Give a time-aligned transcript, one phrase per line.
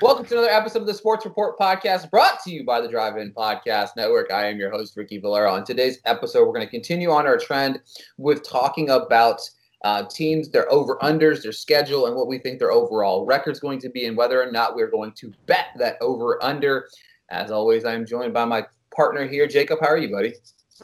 [0.00, 3.18] Welcome to another episode of the Sports Report podcast brought to you by the Drive
[3.18, 4.32] In Podcast Network.
[4.32, 5.52] I am your host, Ricky Valera.
[5.52, 7.80] On today's episode, we're going to continue on our trend
[8.16, 9.42] with talking about
[9.84, 13.60] uh, teams, their over unders, their schedule, and what we think their overall record is
[13.60, 16.88] going to be, and whether or not we're going to bet that over under.
[17.28, 18.64] As always, I'm joined by my
[18.96, 19.80] partner here, Jacob.
[19.82, 20.32] How are you, buddy?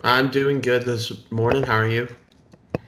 [0.04, 1.62] I'm doing good this morning.
[1.62, 2.06] How are you?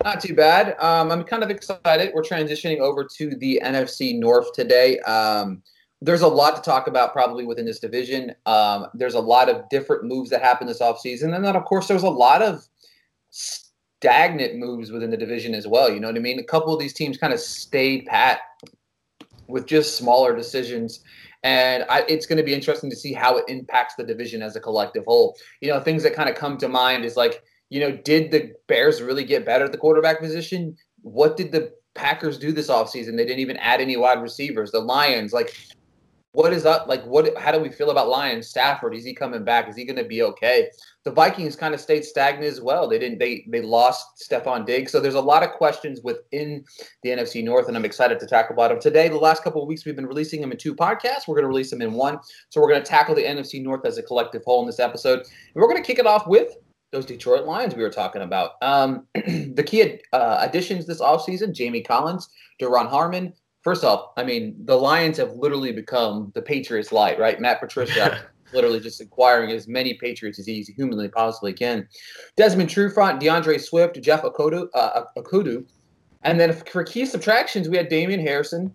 [0.05, 0.77] Not too bad.
[0.79, 2.13] Um, I'm kind of excited.
[2.15, 4.99] We're transitioning over to the NFC North today.
[5.01, 5.63] Um,
[6.01, 8.35] there's a lot to talk about probably within this division.
[8.47, 11.35] Um, there's a lot of different moves that happened this offseason.
[11.35, 12.67] And then, of course, there's a lot of
[13.31, 15.93] stagnant moves within the division as well.
[15.93, 16.39] You know what I mean?
[16.39, 18.41] A couple of these teams kind of stayed pat
[19.49, 21.01] with just smaller decisions.
[21.43, 24.55] And I, it's going to be interesting to see how it impacts the division as
[24.55, 25.37] a collective whole.
[25.61, 28.53] You know, things that kind of come to mind is like, you know, did the
[28.67, 30.77] Bears really get better at the quarterback position?
[31.03, 33.17] What did the Packers do this offseason?
[33.17, 34.71] They didn't even add any wide receivers.
[34.71, 35.55] The Lions, like,
[36.39, 36.87] what is up?
[36.87, 37.37] Like, what?
[37.37, 38.47] How do we feel about Lions?
[38.47, 39.69] Stafford, is he coming back?
[39.69, 40.71] Is he going to be okay?
[41.03, 42.87] The Vikings kind of stayed stagnant as well.
[42.87, 43.19] They didn't.
[43.19, 46.65] They they lost Stefon Diggs, so there's a lot of questions within
[47.03, 49.09] the NFC North, and I'm excited to tackle about them today.
[49.09, 51.27] The last couple of weeks, we've been releasing them in two podcasts.
[51.27, 53.85] We're going to release them in one, so we're going to tackle the NFC North
[53.85, 56.55] as a collective whole in this episode, and we're going to kick it off with
[56.93, 58.53] those Detroit Lions we were talking about.
[58.63, 62.29] Um, the key uh, additions this offseason, Jamie Collins,
[62.63, 63.35] Duron Harmon,
[63.69, 67.39] first off, I mean, the Lions have literally become the Patriots light, right?
[67.39, 71.87] Matt Patricia literally just acquiring as many Patriots as he humanly possibly can.
[72.35, 75.67] Desmond Trufant, D'Andre Swift, Jeff Okudah, uh, Okudah.
[76.23, 78.75] And then for key subtractions, we had Damon Harrison,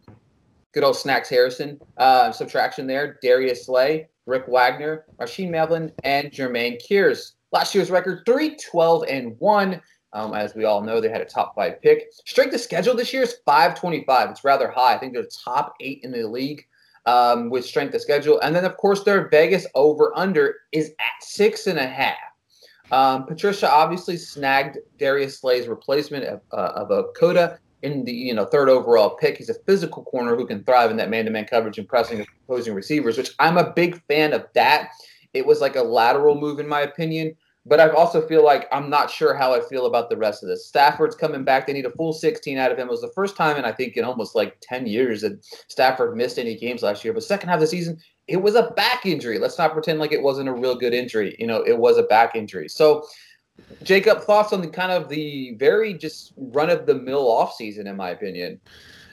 [0.73, 6.79] good old Snacks Harrison, uh, subtraction there, Darius Slay, Rick Wagner, Rashaan Melvin, and Jermaine
[6.87, 7.31] Kearse.
[7.51, 9.81] Last year's record, 3 12 and 1.
[10.13, 12.11] Um, as we all know, they had a top five pick.
[12.25, 14.29] Strength of schedule this year is 525.
[14.29, 14.93] It's rather high.
[14.93, 16.65] I think they're top eight in the league
[17.05, 18.39] um, with strength of schedule.
[18.41, 22.17] And then, of course, their Vegas over under is at six and a half.
[22.91, 28.45] Um, Patricia obviously snagged Darius Slay's replacement of, uh, of Okudah in the you know
[28.45, 29.37] third overall pick.
[29.37, 33.17] He's a physical corner who can thrive in that man-to-man coverage and pressing opposing receivers,
[33.17, 34.89] which I'm a big fan of that.
[35.33, 37.35] It was like a lateral move in my opinion.
[37.65, 40.49] But I also feel like I'm not sure how I feel about the rest of
[40.49, 40.67] this.
[40.67, 41.65] Stafford's coming back.
[41.65, 42.87] They need a full 16 out of him.
[42.87, 46.17] It was the first time in I think in almost like 10 years that Stafford
[46.17, 47.13] missed any games last year.
[47.13, 49.39] But second half of the season, it was a back injury.
[49.39, 51.35] Let's not pretend like it wasn't a real good injury.
[51.39, 52.67] You know, it was a back injury.
[52.67, 53.05] So,
[53.83, 57.87] Jacob, thoughts on the kind of the very just run of the mill off season,
[57.87, 58.59] in my opinion.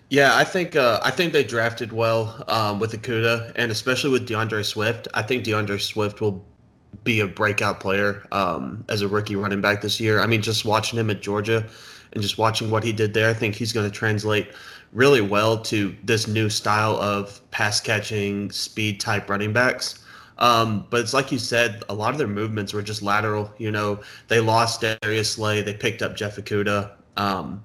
[0.08, 4.26] Yeah, I think uh, I think they drafted well um, with Okudah and especially with
[4.26, 5.06] D'Andre Swift.
[5.14, 6.44] I think D'Andre Swift will
[7.04, 10.20] be a breakout player um, as a rookie running back this year.
[10.20, 11.66] I mean, just watching him at Georgia
[12.12, 14.48] and just watching what he did there, I think he's going to translate
[14.92, 20.04] really well to this new style of pass catching, speed type running backs.
[20.38, 23.52] Um, but it's like you said, a lot of their movements were just lateral.
[23.58, 26.92] You know, they lost Darius Slay, they picked up Jeff Okudah.
[27.16, 27.62] Um,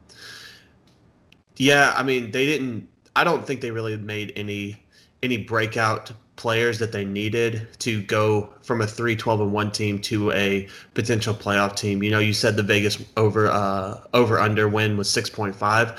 [1.57, 2.89] yeah, I mean, they didn't.
[3.15, 4.83] I don't think they really made any
[5.23, 9.99] any breakout players that they needed to go from a 3 12 and 1 team
[9.99, 12.03] to a potential playoff team.
[12.03, 15.97] You know, you said the Vegas over uh over under win was 6.5.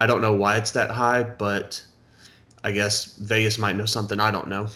[0.00, 1.82] I don't know why it's that high, but
[2.64, 4.68] I guess Vegas might know something I don't know.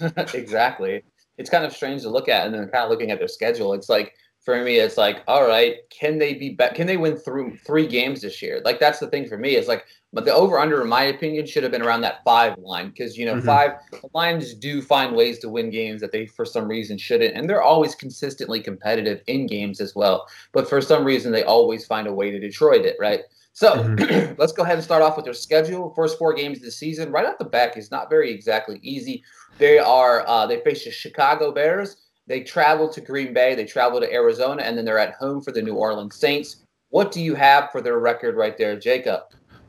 [0.34, 1.04] exactly.
[1.38, 3.74] It's kind of strange to look at and then kind of looking at their schedule.
[3.74, 4.14] It's like
[4.44, 7.86] for me, it's like, all right, can they be, be- can they win through three
[7.86, 8.60] games this year?
[8.64, 9.54] Like that's the thing for me.
[9.54, 12.58] It's like, but the over under, in my opinion, should have been around that five
[12.58, 13.46] line because you know mm-hmm.
[13.46, 17.36] five the Lions do find ways to win games that they for some reason shouldn't,
[17.36, 20.26] and they're always consistently competitive in games as well.
[20.52, 23.20] But for some reason, they always find a way to Detroit it right.
[23.52, 24.34] So mm-hmm.
[24.38, 25.94] let's go ahead and start off with their schedule.
[25.94, 29.22] First four games of the season, right off the back, is not very exactly easy.
[29.58, 31.96] They are uh, they face the Chicago Bears.
[32.26, 35.52] They travel to Green Bay, they travel to Arizona, and then they're at home for
[35.52, 36.64] the New Orleans Saints.
[36.90, 39.22] What do you have for their record right there, Jacob?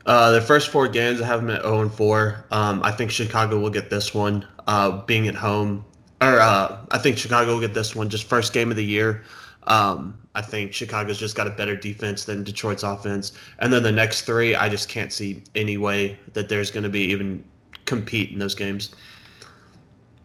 [0.06, 2.46] Uh, the first four games, I have them at 0 and 4.
[2.50, 5.84] Um, I think Chicago will get this one, uh, being at home.
[6.20, 9.24] Or uh, I think Chicago will get this one, just first game of the year.
[9.66, 13.32] Um, I think Chicago's just got a better defense than Detroit's offense.
[13.60, 16.90] And then the next three, I just can't see any way that there's going to
[16.90, 17.42] be even
[17.86, 18.90] compete in those games.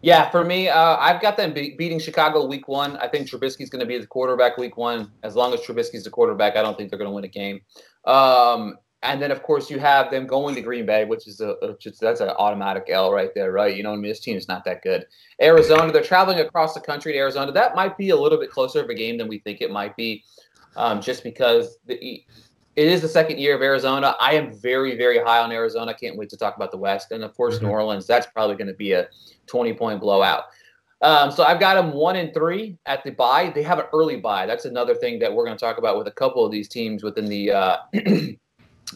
[0.02, 2.96] Yeah, for me, uh, I've got them be- beating Chicago week one.
[2.96, 5.12] I think Trubisky's going to be the quarterback week one.
[5.22, 7.60] As long as Trubisky's the quarterback, I don't think they're going to win a game.
[8.06, 11.54] Um, and then, of course, you have them going to Green Bay, which is a,
[12.00, 13.74] that's an automatic L right there, right?
[13.74, 15.06] You know, what I mean, this team is not that good.
[15.40, 17.52] Arizona, they're traveling across the country to Arizona.
[17.52, 19.96] That might be a little bit closer of a game than we think it might
[19.96, 20.24] be,
[20.76, 22.22] um, just because the
[22.80, 24.16] it is the second year of Arizona.
[24.18, 25.92] I am very, very high on Arizona.
[25.92, 27.12] Can't wait to talk about the West.
[27.12, 27.66] And of course, mm-hmm.
[27.66, 29.06] New Orleans, that's probably going to be a
[29.48, 30.44] 20 point blowout.
[31.02, 33.52] Um, so I've got them one and three at the bye.
[33.54, 34.46] They have an early bye.
[34.46, 37.02] That's another thing that we're going to talk about with a couple of these teams
[37.02, 37.76] within the uh,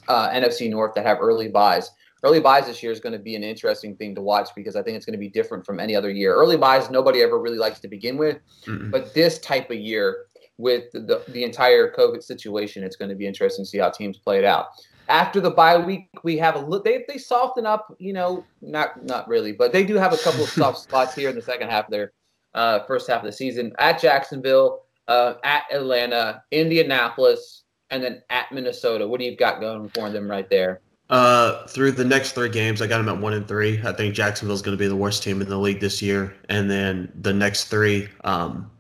[0.09, 1.91] uh, NFC North that have early byes.
[2.23, 4.83] Early byes this year is going to be an interesting thing to watch because I
[4.83, 6.35] think it's going to be different from any other year.
[6.35, 10.25] Early byes, nobody ever really likes to begin with, mm but this type of year
[10.59, 14.19] with the, the entire COVID situation, it's going to be interesting to see how teams
[14.19, 14.69] play it out.
[15.09, 16.83] After the bye week, we have a little.
[16.83, 20.45] They they soften up, you know, not not really, but they do have a couple
[20.45, 22.12] of soft spots here in the second half of their
[22.55, 23.73] uh, first half of the season.
[23.79, 29.07] At Jacksonville, uh, at Atlanta, Indianapolis, and then at Minnesota.
[29.07, 30.81] What do you got going for them right there?
[31.11, 33.81] Uh, through the next three games, I got them at one and three.
[33.85, 36.71] I think Jacksonville's going to be the worst team in the league this year, and
[36.71, 38.71] then the next three, um,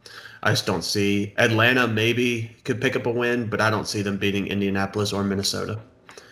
[0.44, 4.02] I just don't see Atlanta maybe could pick up a win, but I don't see
[4.02, 5.80] them beating Indianapolis or Minnesota.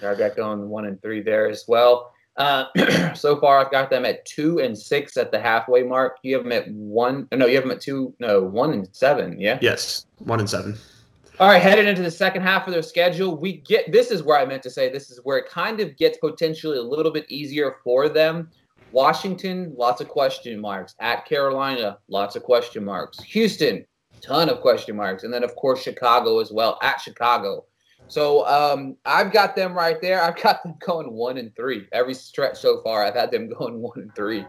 [0.04, 2.12] I've got going one and three there as well.
[2.36, 2.66] Uh,
[3.14, 6.18] so far, I've got them at two and six at the halfway mark.
[6.22, 7.26] You have them at one.
[7.32, 8.14] No, you have them at two.
[8.18, 9.40] No, one and seven.
[9.40, 9.58] Yeah.
[9.62, 10.76] Yes, one and seven.
[11.40, 14.38] All right, headed into the second half of their schedule, we get this is where
[14.38, 17.24] I meant to say this is where it kind of gets potentially a little bit
[17.30, 18.50] easier for them.
[18.92, 20.94] Washington, lots of question marks.
[21.00, 23.18] At Carolina, lots of question marks.
[23.22, 23.86] Houston,
[24.22, 25.24] ton of question marks.
[25.24, 26.78] And then, of course, Chicago as well.
[26.82, 27.64] At Chicago.
[28.08, 30.22] So um, I've got them right there.
[30.22, 31.86] I've got them going one and three.
[31.92, 34.44] Every stretch so far, I've had them going one and three.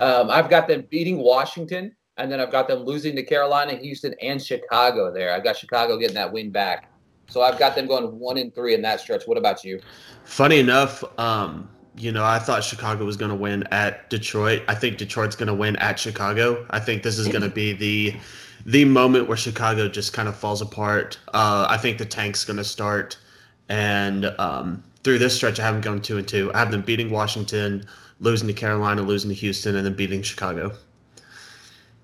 [0.00, 4.14] Um, I've got them beating Washington, and then I've got them losing to Carolina, Houston,
[4.22, 5.32] and Chicago there.
[5.32, 6.90] I've got Chicago getting that win back.
[7.28, 9.24] So I've got them going one and three in that stretch.
[9.26, 9.80] What about you?
[10.24, 14.62] Funny enough, um, you know, I thought Chicago was going to win at Detroit.
[14.68, 16.66] I think Detroit's going to win at Chicago.
[16.70, 18.16] I think this is going to be the
[18.66, 21.18] the moment where Chicago just kind of falls apart.
[21.32, 23.16] Uh, I think the tank's going to start,
[23.68, 26.52] and um, through this stretch, I have them going two and two.
[26.52, 27.86] I have them beating Washington,
[28.18, 30.72] losing to Carolina, losing to Houston, and then beating Chicago.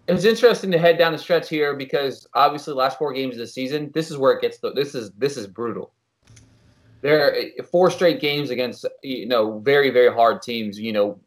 [0.07, 3.47] It's interesting to head down the stretch here because obviously, last four games of the
[3.49, 4.59] season, this is where it gets.
[4.75, 5.93] This is this is brutal.
[7.01, 10.79] There are four straight games against you know very very hard teams.
[10.79, 11.21] You know,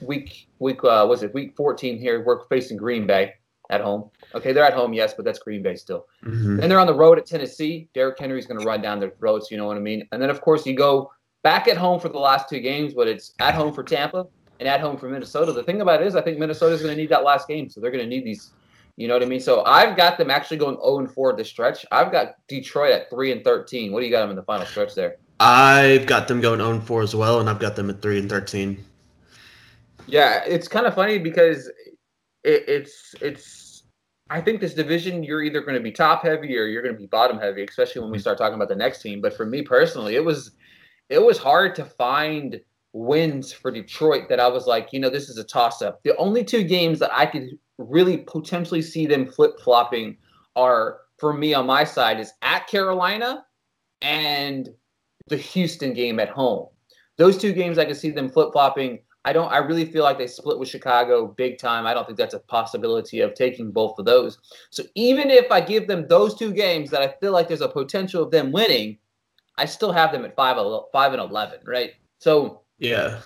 [0.00, 2.24] week week uh, was it week 14 here?
[2.24, 3.34] We're facing Green Bay
[3.70, 4.10] at home.
[4.34, 6.06] Okay, they're at home, yes, but that's Green Bay still.
[6.24, 6.60] Mm-hmm.
[6.60, 7.88] And they're on the road at Tennessee.
[7.94, 9.50] Derrick Henry's going to run down their throats.
[9.50, 10.06] You know what I mean?
[10.12, 11.10] And then of course you go
[11.42, 14.26] back at home for the last two games, but it's at home for Tampa
[14.58, 15.52] and at home for Minnesota.
[15.52, 17.80] The thing about it is, I think Minnesota's going to need that last game, so
[17.80, 18.52] they're going to need these.
[18.96, 19.40] You know what I mean?
[19.40, 21.86] So I've got them actually going 0 and 4 at the stretch.
[21.90, 23.92] I've got Detroit at 3 and 13.
[23.92, 25.16] What do you got them in the final stretch there?
[25.38, 28.18] I've got them going 0 and 4 as well, and I've got them at 3
[28.18, 28.84] and 13.
[30.06, 31.68] Yeah, it's kind of funny because
[32.44, 33.44] it, it's it's
[34.30, 37.00] I think this division, you're either going to be top heavy or you're going to
[37.00, 38.22] be bottom heavy, especially when we mm-hmm.
[38.22, 39.20] start talking about the next team.
[39.20, 40.52] But for me personally, it was
[41.08, 42.60] it was hard to find
[42.92, 46.00] wins for Detroit that I was like, you know, this is a toss up.
[46.04, 50.16] The only two games that I could really potentially see them flip flopping
[50.54, 53.44] are for me on my side is at Carolina
[54.00, 54.68] and
[55.26, 56.68] the Houston game at home.
[57.16, 59.52] Those two games I could see them flip flopping I don't.
[59.52, 61.86] I really feel like they split with Chicago big time.
[61.86, 64.38] I don't think that's a possibility of taking both of those.
[64.70, 67.68] So even if I give them those two games that I feel like there's a
[67.68, 68.96] potential of them winning,
[69.58, 70.56] I still have them at five,
[70.90, 71.92] five and eleven, right?
[72.18, 73.20] So yeah,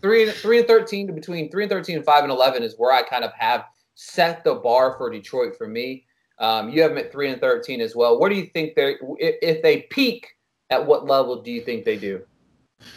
[0.00, 2.92] three and three and thirteen between three and thirteen and five and eleven is where
[2.92, 6.06] I kind of have set the bar for Detroit for me.
[6.38, 8.18] Um, you have them at three and thirteen as well.
[8.18, 10.28] What do you think they if they peak?
[10.70, 12.22] At what level do you think they do?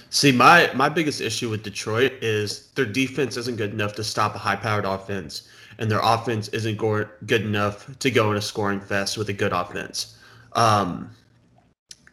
[0.10, 4.36] See, my my biggest issue with Detroit is their defense isn't good enough to stop
[4.36, 8.80] a high-powered offense, and their offense isn't go- good enough to go in a scoring
[8.80, 10.18] fest with a good offense.
[10.54, 11.12] Um,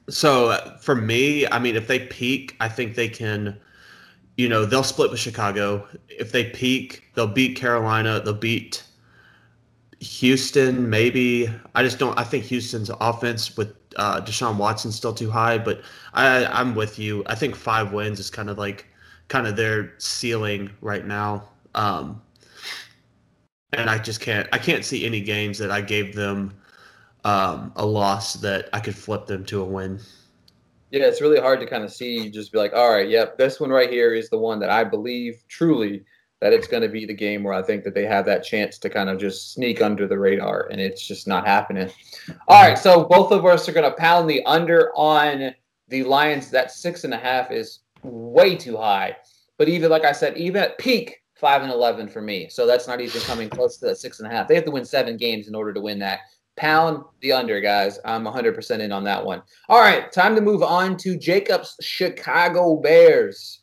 [0.09, 3.59] so for me, I mean, if they peak, I think they can.
[4.37, 5.87] You know, they'll split with Chicago.
[6.09, 8.21] If they peak, they'll beat Carolina.
[8.21, 8.83] They'll beat
[10.00, 10.90] Houston.
[10.90, 12.18] Maybe I just don't.
[12.18, 15.82] I think Houston's offense with uh, Deshaun Watson's still too high, but
[16.12, 17.22] I, I'm with you.
[17.26, 18.86] I think five wins is kind of like
[19.28, 21.48] kind of their ceiling right now.
[21.74, 22.20] Um,
[23.72, 26.54] and I just can't I can't see any games that I gave them
[27.24, 29.98] um, a loss that I could flip them to a win.
[30.90, 32.30] Yeah, it's really hard to kind of see.
[32.30, 34.84] Just be like, all right, yep, this one right here is the one that I
[34.84, 36.04] believe truly
[36.44, 38.76] that it's going to be the game where I think that they have that chance
[38.76, 41.90] to kind of just sneak under the radar, and it's just not happening.
[42.48, 45.54] All right, so both of us are going to pound the under on
[45.88, 46.50] the Lions.
[46.50, 49.16] That six and a half is way too high.
[49.56, 52.50] But even like I said, even at peak, five and eleven for me.
[52.50, 54.46] So that's not even coming close to that six and a half.
[54.46, 56.20] They have to win seven games in order to win that.
[56.56, 57.98] Pound the under, guys.
[58.04, 59.40] I'm 100% in on that one.
[59.70, 63.60] All right, time to move on to Jacob's Chicago Bears.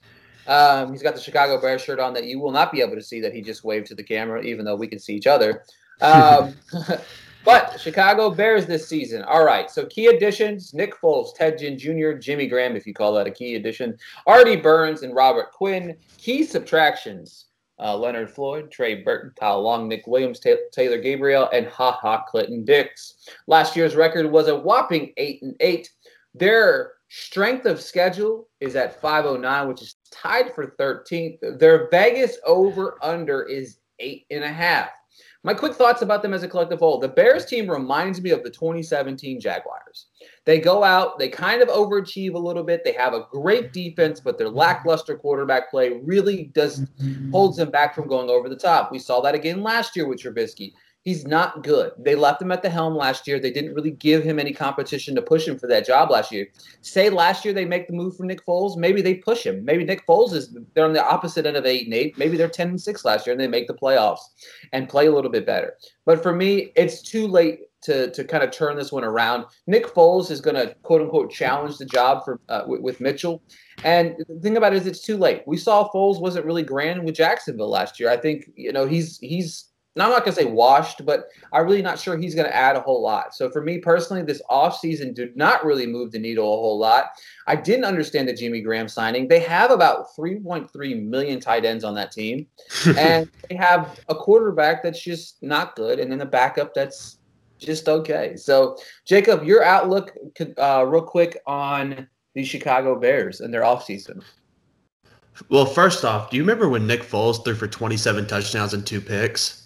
[0.48, 3.02] Um, he's got the Chicago Bears shirt on that you will not be able to
[3.02, 5.64] see that he just waved to the camera, even though we can see each other.
[6.02, 6.56] Um,
[7.46, 9.24] but Chicago Bears this season.
[9.24, 13.14] All right, so key additions Nick Foles, Ted Ginn Jr., Jimmy Graham, if you call
[13.14, 15.96] that a key addition, Artie Burns, and Robert Quinn.
[16.18, 17.46] Key subtractions
[17.82, 22.64] uh, Leonard Floyd, Trey Burton, Kyle Long, Nick Williams, Taylor Gabriel, and Ha Ha Clinton
[22.64, 23.28] Dix.
[23.48, 25.90] Last year's record was a whopping eight and eight.
[26.36, 31.60] Their strength of schedule is at 509, which is tied for 13th.
[31.60, 34.90] Their Vegas over under is eight and a half.
[35.44, 37.00] My quick thoughts about them as a collective whole.
[37.00, 40.06] The Bears team reminds me of the 2017 Jaguars.
[40.46, 42.84] They go out, they kind of overachieve a little bit.
[42.86, 47.32] They have a great defense, but their lackluster quarterback play really does mm-hmm.
[47.32, 48.90] holds them back from going over the top.
[48.90, 50.72] We saw that again last year with Trubisky.
[51.04, 51.94] He's not good.
[51.98, 53.40] They left him at the helm last year.
[53.40, 56.48] They didn't really give him any competition to push him for that job last year.
[56.82, 59.66] Say last year they make the move for Nick Foles, maybe they push him.
[59.66, 62.18] Maybe Nick Foles is they're on the opposite end of eight and eight.
[62.20, 64.20] Maybe they're ten and six last year and they make the playoffs
[64.74, 65.76] and play a little bit better.
[66.06, 69.46] But for me, it's too late to to kind of turn this one around.
[69.68, 73.42] Nick Foles is going to quote unquote challenge the job for uh, with, with Mitchell.
[73.84, 75.42] And the thing about it is, it's too late.
[75.48, 78.10] We saw Foles wasn't really grand with Jacksonville last year.
[78.10, 81.66] I think you know he's he's now, I'm not going to say washed, but I'm
[81.66, 83.36] really not sure he's going to add a whole lot.
[83.36, 87.08] So for me personally, this offseason did not really move the needle a whole lot.
[87.46, 89.28] I didn't understand the Jimmy Graham signing.
[89.28, 92.48] They have about 3.3 million tight ends on that team,
[92.98, 97.18] and they have a quarterback that's just not good, and then a backup that's
[97.58, 98.38] just okay.
[98.38, 100.16] So, Jacob, your outlook,
[100.58, 104.24] uh, real quick, on the Chicago Bears and their offseason.
[105.50, 109.02] Well, first off, do you remember when Nick Foles threw for 27 touchdowns and two
[109.02, 109.61] picks?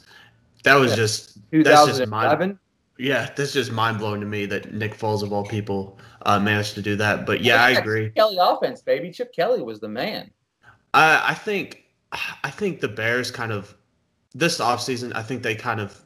[0.66, 0.98] That was yeah.
[0.98, 2.58] just that's just mind.
[2.98, 6.76] Yeah, that's just mind blowing to me that Nick Foles of all people uh, managed
[6.76, 7.26] to do that.
[7.26, 8.06] But yeah, I agree.
[8.06, 9.12] Chip Kelly offense, baby.
[9.12, 10.32] Chip Kelly was the man.
[10.94, 11.84] I, I think
[12.44, 13.76] I think the Bears kind of
[14.34, 16.02] this offseason, I think they kind of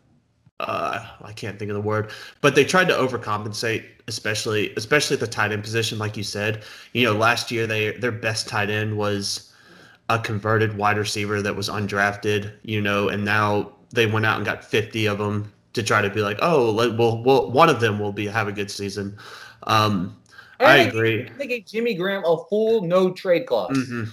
[0.60, 2.12] uh, I can't think of the word,
[2.42, 6.64] but they tried to overcompensate, especially especially at the tight end position, like you said.
[6.94, 9.54] You know, last year they their best tight end was
[10.10, 12.52] a converted wide receiver that was undrafted.
[12.64, 16.10] You know, and now they went out and got 50 of them to try to
[16.10, 19.18] be like, oh, like, well, well one of them will be have a good season.
[19.64, 20.16] Um,
[20.60, 21.30] I agree.
[21.38, 23.78] They gave Jimmy Graham a full no trade clause.
[23.78, 24.04] Mm-hmm.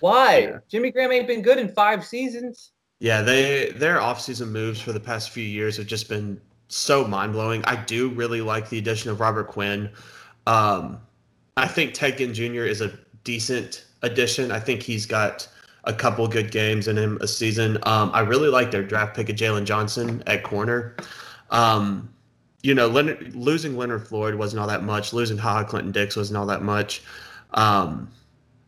[0.00, 0.38] Why?
[0.38, 0.58] Yeah.
[0.70, 2.72] Jimmy Graham ain't been good in five seasons.
[2.98, 7.32] Yeah, they their offseason moves for the past few years have just been so mind
[7.32, 7.64] blowing.
[7.64, 9.90] I do really like the addition of Robert Quinn.
[10.46, 10.98] Um,
[11.56, 12.64] I think Ted Ginn Jr.
[12.64, 12.92] is a
[13.24, 14.50] decent addition.
[14.50, 15.46] I think he's got
[15.86, 17.78] a couple good games in him a season.
[17.84, 20.96] Um, I really like their draft pick of Jaylon Johnson at corner.
[21.50, 22.12] Um,
[22.62, 25.12] you know, Leonard, losing Leonard Floyd wasn't all that much.
[25.12, 27.02] Losing Ha Clinton Dix wasn't all that much.
[27.54, 28.10] Um,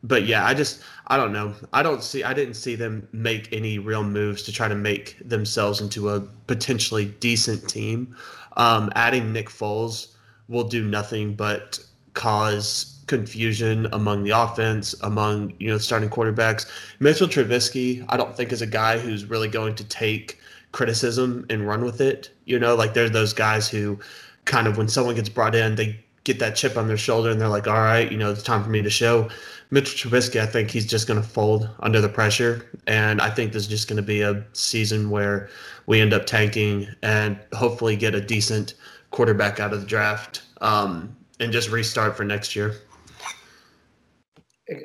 [0.05, 1.55] but yeah, I just I don't know.
[1.73, 5.17] I don't see I didn't see them make any real moves to try to make
[5.29, 8.17] themselves into a potentially decent team.
[8.57, 10.15] Um, adding Nick Foles
[10.49, 11.81] will do nothing but
[12.15, 16.67] cause confusion among the offense, among you know starting quarterbacks.
[17.01, 20.39] Mitchell Trubisky, I don't think is a guy who's really going to take
[20.73, 22.31] criticism and run with it.
[22.45, 23.99] You know, like there's those guys who
[24.45, 27.41] kind of when someone gets brought in, they get that chip on their shoulder and
[27.41, 29.29] they're like, all right, you know, it's time for me to show.
[29.71, 33.53] Mitchell Trubisky, I think he's just going to fold under the pressure, and I think
[33.53, 35.51] this is just going to be a season where
[35.87, 38.75] we end up tanking and hopefully get a decent
[39.11, 42.77] quarterback out of the draft um, and just restart for next year.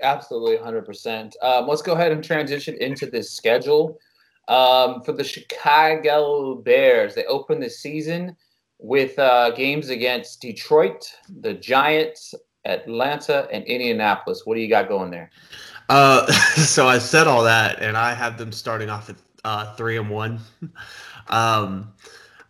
[0.01, 1.33] Absolutely, 100%.
[1.41, 3.99] Um, let's go ahead and transition into this schedule.
[4.47, 8.35] Um, for the Chicago Bears, they open the season
[8.79, 11.05] with uh, games against Detroit,
[11.39, 12.33] the Giants,
[12.65, 14.41] Atlanta, and Indianapolis.
[14.45, 15.31] What do you got going there?
[15.89, 19.97] Uh, so I said all that, and I have them starting off at uh, three
[19.97, 20.39] and one.
[21.27, 21.93] um,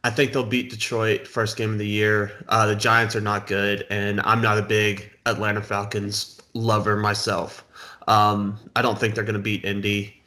[0.04, 2.32] I think they'll beat Detroit first game of the year.
[2.50, 7.65] Uh, the Giants are not good, and I'm not a big Atlanta Falcons lover myself.
[8.07, 10.22] Um, I don't think they're going to beat Indy,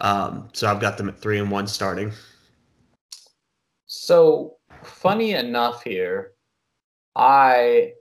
[0.00, 2.12] um, so I've got them at three and one starting.
[3.86, 6.32] So funny enough, here
[7.16, 7.92] I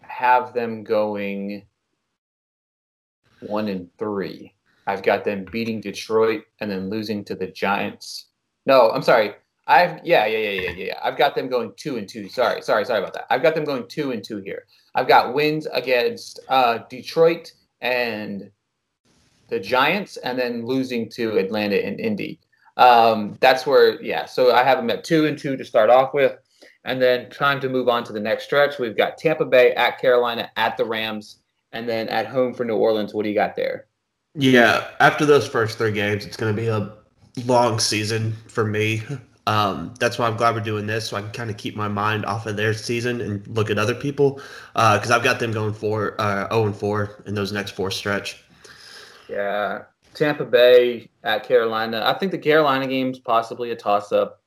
[0.00, 1.64] have them going
[3.40, 4.54] one and three.
[4.86, 8.26] I've got them beating Detroit and then losing to the Giants.
[8.66, 9.34] No, I'm sorry.
[9.66, 10.94] I've yeah, yeah, yeah, yeah, yeah.
[11.02, 12.28] I've got them going two and two.
[12.28, 13.26] Sorry, sorry, sorry about that.
[13.30, 14.64] I've got them going two and two here.
[14.94, 18.50] I've got wins against uh, Detroit and
[19.48, 22.40] the Giants, and then losing to Atlanta and Indy.
[22.78, 24.24] Um, that's where, yeah.
[24.24, 26.38] So I have them at two and two to start off with,
[26.84, 28.78] And then time to move on to the next stretch.
[28.78, 31.38] We've got Tampa Bay at Carolina at the Rams,
[31.72, 33.14] and then at home for New Orleans.
[33.14, 33.86] What do you got there?
[34.34, 36.92] Yeah, after those first three games, it's going to be a
[37.44, 39.02] long season for me.
[39.46, 41.88] Um, that's why I'm glad we're doing this, so I can kind of keep my
[41.88, 44.40] mind off of their season and look at other people.
[44.74, 47.90] Because uh, I've got them going for uh, 0 and 4 in those next four
[47.90, 48.42] stretch.
[49.28, 49.82] Yeah,
[50.14, 52.02] Tampa Bay at Carolina.
[52.04, 54.40] I think the Carolina game's possibly a toss up.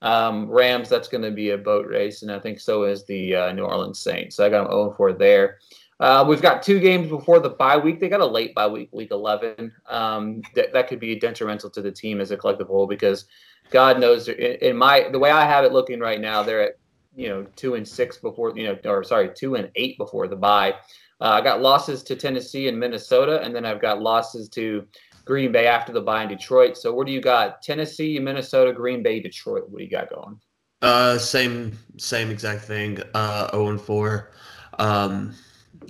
[0.00, 3.36] Um, Rams, that's going to be a boat race, and I think so is the
[3.36, 4.36] uh, New Orleans Saints.
[4.36, 5.58] So I got them 0 4 there.
[6.00, 8.00] Uh, we've got two games before the bye week.
[8.00, 9.72] They got a late bye week, week 11.
[9.88, 13.26] Um, that could be detrimental to the team as a collective whole because
[13.72, 16.72] God knows, in my the way I have it looking right now, they're at
[17.14, 20.36] you know two and six before you know, or sorry, two and eight before the
[20.36, 20.74] bye.
[21.20, 24.86] Uh, I got losses to Tennessee and Minnesota, and then I've got losses to
[25.24, 26.76] Green Bay after the bye in Detroit.
[26.76, 27.62] So where do you got?
[27.62, 29.68] Tennessee, Minnesota, Green Bay, Detroit.
[29.68, 30.40] What do you got going?
[30.80, 33.00] Uh, same same exact thing.
[33.14, 34.32] Uh, zero oh and four.
[34.78, 35.34] Um,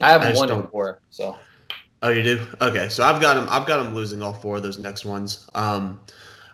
[0.00, 1.00] I have I one and four.
[1.10, 1.38] So.
[2.02, 2.46] Oh, you do?
[2.60, 3.46] Okay, so I've got them.
[3.48, 5.48] I've got them losing all four of those next ones.
[5.54, 6.00] Um,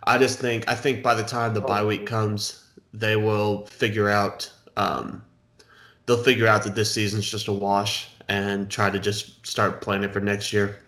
[0.08, 4.08] I just think I think by the time the bye week comes, they will figure
[4.08, 4.50] out.
[4.78, 5.22] Um,
[6.06, 10.10] they'll figure out that this season's just a wash and try to just start planning
[10.10, 10.78] for next year.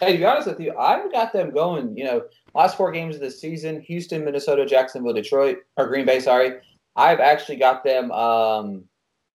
[0.00, 1.96] Hey, to be honest with you, I've got them going.
[1.96, 2.24] You know,
[2.56, 6.18] last four games of the season: Houston, Minnesota, Jacksonville, Detroit, or Green Bay.
[6.18, 6.54] Sorry,
[6.96, 8.10] I've actually got them.
[8.10, 8.82] Um,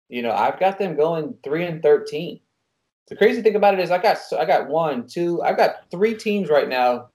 [0.09, 2.41] you know, I've got them going three and thirteen.
[3.09, 6.15] The crazy thing about it is, I got I got one, two, I've got three
[6.15, 7.11] teams right now.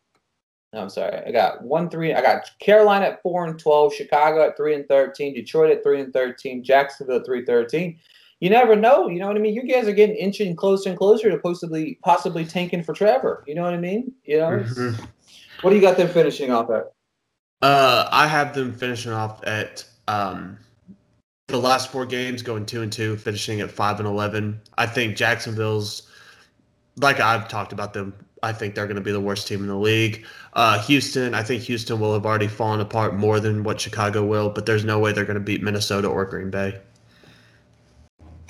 [0.74, 2.14] No, I'm sorry, I got one, three.
[2.14, 6.02] I got Carolina at four and twelve, Chicago at three and thirteen, Detroit at three
[6.02, 8.00] and thirteen, Jacksonville at three thirteen
[8.44, 9.08] you never know.
[9.08, 9.54] You know what I mean?
[9.54, 13.42] You guys are getting inching closer and closer to possibly possibly tanking for Trevor.
[13.48, 14.12] You know what I mean?
[14.26, 14.50] You know.
[14.50, 15.02] Mm-hmm.
[15.62, 16.92] What do you got them finishing off at?
[17.62, 20.58] Uh, I have them finishing off at um,
[21.48, 24.60] the last four games, going two and two, finishing at five and eleven.
[24.78, 26.12] I think Jacksonville's,
[26.98, 28.14] like I've talked about them.
[28.44, 30.26] I think they're going to be the worst team in the league.
[30.52, 34.50] Uh, Houston, I think Houston will have already fallen apart more than what Chicago will,
[34.50, 36.80] but there's no way they're going to beat Minnesota or Green Bay.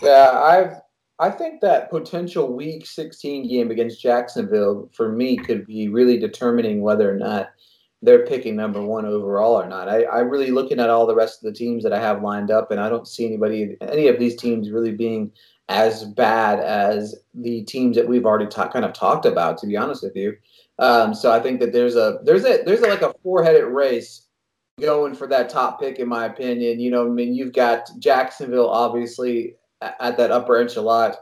[0.02, 0.82] Yeah, I've
[1.20, 6.82] I think that potential week 16 game against Jacksonville for me could be really determining
[6.82, 7.52] whether or not
[8.02, 9.88] they're picking number one overall or not.
[9.88, 12.52] I, I'm really looking at all the rest of the teams that I have lined
[12.52, 15.32] up, and I don't see anybody, any of these teams really being
[15.69, 19.58] as bad as the teams that we've already ta- kind of talked about.
[19.60, 20.36] To be honest with you,
[20.80, 23.65] um, so I think that there's a there's a there's a, like a four headed
[23.65, 24.28] race
[24.80, 26.80] going for that top pick, in my opinion.
[26.80, 31.17] You know, I mean, you've got Jacksonville obviously at that upper lot.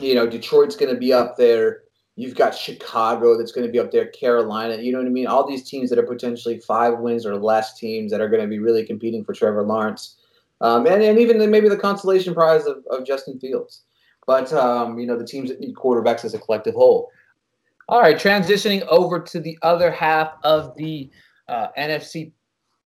[0.00, 1.82] You know, Detroit's going to be up there.
[2.16, 4.76] You've got Chicago that's going to be up there, Carolina.
[4.76, 5.26] You know what I mean?
[5.26, 8.48] All these teams that are potentially five wins or less teams that are going to
[8.48, 10.16] be really competing for Trevor Lawrence.
[10.60, 13.82] Um, and, and even maybe the consolation prize of, of Justin Fields.
[14.26, 17.10] But, um, you know, the teams that need quarterbacks as a collective whole.
[17.88, 21.10] All right, transitioning over to the other half of the
[21.48, 22.32] uh, NFC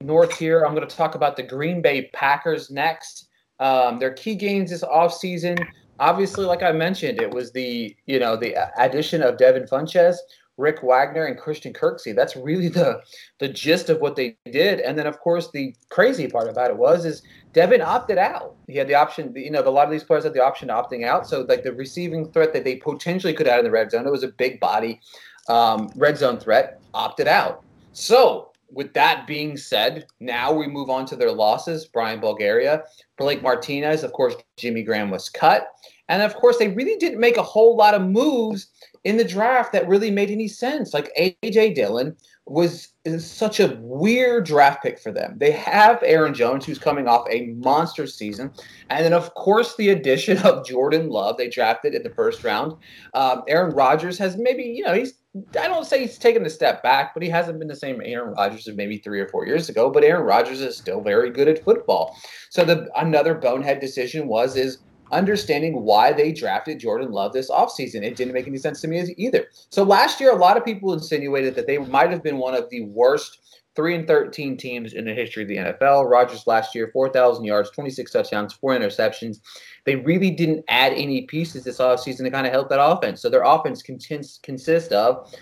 [0.00, 0.64] North here.
[0.64, 3.28] I'm going to talk about the Green Bay Packers next.
[3.61, 5.64] Um, their key gains this offseason,
[5.98, 10.16] obviously, like I mentioned, it was the you know the addition of Devin Funchess,
[10.59, 12.14] Rick Wagner, and Christian Kirksey.
[12.14, 13.01] That's really the
[13.38, 14.81] the gist of what they did.
[14.81, 17.23] And then, of course, the crazy part about it was is
[17.55, 18.55] Devin opted out.
[18.66, 19.33] He had the option.
[19.35, 21.27] You know, a lot of these players had the option of opting out.
[21.27, 24.11] So, like the receiving threat that they potentially could add in the red zone, it
[24.11, 25.01] was a big body
[25.49, 27.62] um, red zone threat, opted out.
[27.92, 31.87] So with that being said, now we move on to their losses.
[31.87, 32.83] Bryan Bulaga,
[33.16, 35.68] Blake Martinez, of course, Jimmy Graham was cut.
[36.09, 38.68] And of course, they really didn't make a whole lot of moves
[39.05, 40.94] in the draft that really made any sense.
[40.94, 42.16] Like AJ Dillon
[42.47, 45.37] was such a weird draft pick for them.
[45.38, 48.51] They have Aaron Jones, who's coming off a monster season,
[48.90, 51.37] and then of course the addition of Jordan Love.
[51.37, 52.75] They drafted in the first round.
[53.14, 55.14] Um, Aaron Rodgers has maybe you know he's
[55.61, 58.35] I don't say he's taken a step back, but he hasn't been the same Aaron
[58.35, 59.90] Rodgers of maybe three or four years ago.
[59.90, 62.16] But Aaron Rodgers is still very good at football.
[62.51, 64.79] So the another bonehead decision was is
[65.11, 68.03] understanding why they drafted Jordan Love this offseason.
[68.03, 69.47] It didn't make any sense to me either.
[69.71, 72.68] So last year, a lot of people insinuated that they might have been one of
[72.71, 73.40] the worst
[73.75, 76.11] three and thirteen teams in the history of the NFL.
[76.11, 79.38] Rodgers last year, four thousand yards, twenty six touchdowns, four interceptions.
[79.85, 83.23] They really didn't add any pieces this offseason to kind of help that offense.
[83.23, 85.33] So their offense consists consist of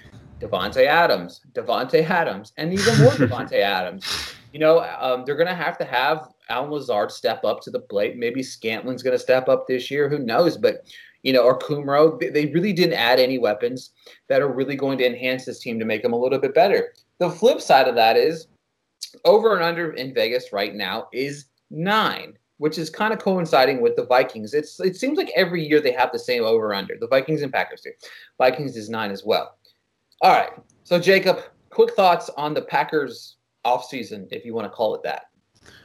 [0.41, 4.35] Davante Adams, Davante Adams, and even more Davante Adams.
[4.53, 7.81] You know, um, they're going to have to have Allen Lazard step up to the
[7.81, 8.17] plate.
[8.17, 10.09] Maybe Scantling's going to step up this year.
[10.09, 10.57] Who knows?
[10.57, 10.85] But
[11.23, 13.91] you know, or Kumerow, they really didn't add any weapons
[14.29, 16.93] that are really going to enhance this team to make them a little bit better.
[17.19, 18.47] The flip side of that is
[19.25, 22.35] over and under in Vegas right now is nine.
[22.59, 24.55] which is kind of coinciding with the Vikings.
[24.55, 26.97] It's it seems like every year they have the same over under.
[26.99, 27.91] The Vikings and Packers do.
[28.39, 29.57] Vikings is nine as well.
[30.23, 30.51] All right.
[30.85, 35.27] So Jacob, quick thoughts on the Packers offseason, if you want to call it that.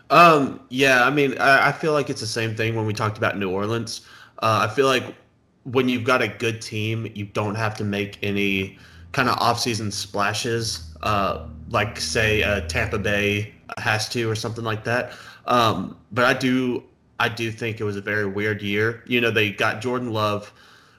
[0.09, 3.17] Um, yeah, I mean, I, I, feel like it's the same thing when we talked
[3.17, 4.01] about New Orleans.
[4.39, 5.15] Uh, I feel like
[5.63, 8.77] when you've got a good team, you don't have to make any
[9.13, 14.83] kind of offseason splashes, uh, like say uh, Tampa Bay has to or something like
[14.83, 15.13] that.
[15.45, 16.83] Um, but I do,
[17.19, 19.03] I do think it was a very weird year.
[19.07, 20.51] You know, they got Jordan Love,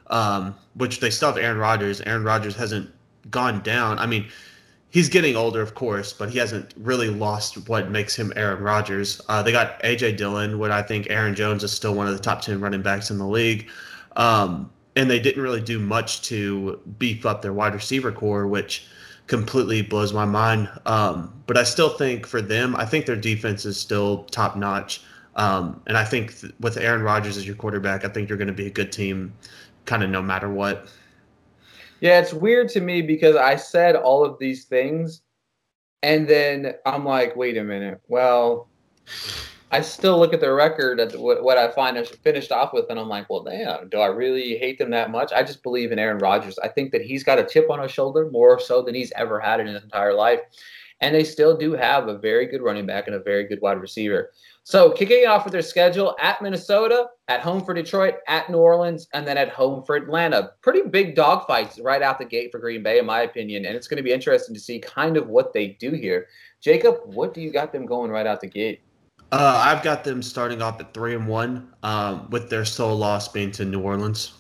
[0.07, 2.01] um, which they still have Aaron Rodgers.
[2.03, 2.91] Aaron Rodgers hasn't
[3.31, 3.99] gone down.
[3.99, 4.29] I mean,
[4.91, 9.21] he's getting older, of course, but he hasn't really lost what makes him Aaron Rodgers.
[9.29, 12.23] Uh, they got AJ Dillon, what I think Aaron Jones is still one of the
[12.23, 13.69] top ten running backs in the league.
[14.17, 18.87] Um, and they didn't really do much to beef up their wide receiver core, which
[19.27, 20.69] completely blows my mind.
[20.85, 25.03] Um, but I still think for them, I think their defense is still top notch.
[25.37, 28.49] Um, and I think th- with Aaron Rodgers as your quarterback, I think you're going
[28.49, 29.33] to be a good team,
[29.87, 30.89] kind of no matter what.
[32.03, 35.23] Yeah, it's weird to me because I said all of these things,
[36.03, 38.01] and then I'm like, wait a minute.
[38.09, 38.69] Well,
[39.71, 42.99] I still look at the record at what, what I find finished off with, and
[42.99, 45.33] I'm like, well, damn, do I really hate them that much?
[45.33, 46.59] I just believe in Aaron Rodgers.
[46.59, 49.39] I think that he's got a chip on his shoulder more so than he's ever
[49.39, 50.41] had in his entire life,
[51.03, 53.81] and they still do have a very good running back and a very good wide
[53.81, 54.31] receiver.
[54.63, 59.09] So kicking off with their schedule at Minnesota, at home for Detroit, at New Orleans,
[59.13, 60.53] and then at home for Atlanta.
[60.63, 63.67] Pretty big dogfights right out the gate for Green Bay, in my opinion.
[63.67, 66.29] And it's going to be interesting to see kind of what they do here.
[66.61, 68.81] Jacob, what do you got them going right out the gate?
[69.33, 73.27] Uh, I've got them starting off at three and one, um, with their sole loss
[73.27, 74.35] being to New Orleans.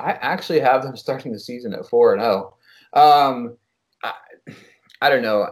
[0.00, 2.56] I actually have them starting the season at four and zero.
[2.94, 3.28] Oh.
[3.28, 3.56] Um,
[5.00, 5.50] I don't know.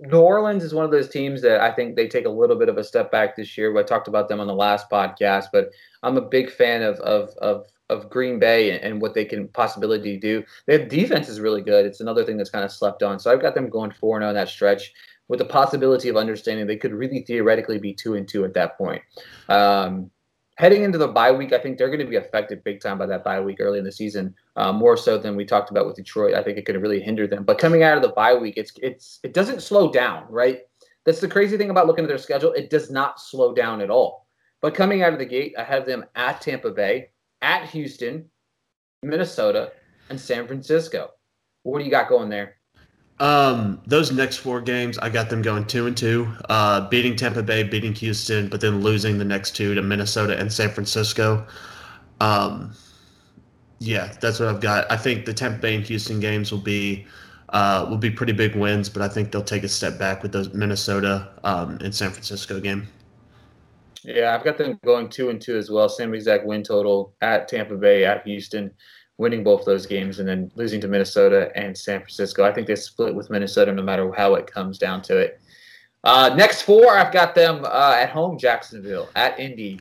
[0.00, 2.70] New Orleans is one of those teams that I think they take a little bit
[2.70, 3.76] of a step back this year.
[3.76, 5.70] I talked about them on the last podcast, but
[6.02, 9.48] I'm a big fan of of of, of Green Bay and, and what they can
[9.48, 10.42] possibility do.
[10.66, 11.84] Their defense is really good.
[11.84, 13.18] It's another thing that's kind of slept on.
[13.18, 14.92] So I've got them going four and on that stretch
[15.28, 18.78] with the possibility of understanding they could really theoretically be two and two at that
[18.78, 19.02] point.
[19.48, 20.10] Um,
[20.60, 23.06] heading into the bye week, I think they're going to be affected big time by
[23.06, 25.96] that bye week early in the season, uh, more so than we talked about with
[25.96, 26.34] Detroit.
[26.34, 27.44] I think it could really hinder them.
[27.44, 30.60] But coming out of the bye week, it's it's it doesn't slow down, right?
[31.06, 32.52] That's the crazy thing about looking at their schedule.
[32.52, 34.26] It does not slow down at all.
[34.60, 37.08] But coming out of the gate, I have them at Tampa Bay,
[37.40, 38.28] at Houston,
[39.02, 39.72] Minnesota,
[40.10, 41.12] and San Francisco.
[41.62, 42.59] What do you got going there?
[43.20, 47.42] Um, those next four games, I got them going two and two, uh, beating Tampa
[47.42, 51.46] Bay, beating Houston, but then losing the next two to Minnesota and San Francisco.
[52.20, 52.72] Um,
[53.78, 54.90] yeah, that's what I've got.
[54.90, 57.06] I think the Tampa Bay and Houston games will be
[57.50, 60.32] uh, will be pretty big wins, but I think they'll take a step back with
[60.32, 62.86] those Minnesota um, and San Francisco game.
[64.02, 65.88] Yeah, I've got them going two and two as well.
[65.90, 68.70] Same exact win total at Tampa Bay, at Houston
[69.20, 72.42] winning both those games and then losing to Minnesota and San Francisco.
[72.42, 75.40] I think they split with Minnesota no matter how it comes down to it.
[76.02, 79.78] Uh, next four, I've got them uh, at home, Jacksonville, at Indy,